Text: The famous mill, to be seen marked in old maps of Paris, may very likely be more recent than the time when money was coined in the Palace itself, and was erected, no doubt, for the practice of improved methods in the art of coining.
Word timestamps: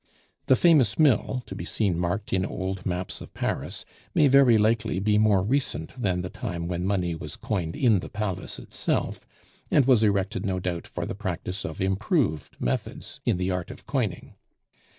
The 0.47 0.55
famous 0.55 0.97
mill, 0.97 1.43
to 1.45 1.53
be 1.53 1.63
seen 1.63 1.95
marked 1.99 2.33
in 2.33 2.43
old 2.43 2.87
maps 2.87 3.21
of 3.21 3.35
Paris, 3.35 3.85
may 4.15 4.27
very 4.27 4.57
likely 4.57 4.97
be 4.99 5.19
more 5.19 5.43
recent 5.43 5.93
than 5.95 6.23
the 6.23 6.29
time 6.31 6.67
when 6.67 6.87
money 6.87 7.13
was 7.13 7.35
coined 7.35 7.75
in 7.75 7.99
the 7.99 8.09
Palace 8.09 8.57
itself, 8.57 9.27
and 9.69 9.85
was 9.85 10.01
erected, 10.01 10.43
no 10.43 10.59
doubt, 10.59 10.87
for 10.87 11.05
the 11.05 11.13
practice 11.13 11.63
of 11.63 11.79
improved 11.81 12.55
methods 12.59 13.21
in 13.25 13.37
the 13.37 13.51
art 13.51 13.69
of 13.69 13.85
coining. 13.85 14.33